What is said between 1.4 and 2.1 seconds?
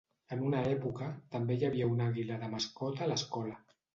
hi havia una